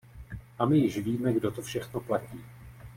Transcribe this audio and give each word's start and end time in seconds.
A 0.59 0.65
my 0.65 0.77
již 0.77 0.97
víme, 0.97 1.33
kdo 1.33 1.51
to 1.51 1.61
všechno 1.61 1.99
platí. 2.01 2.39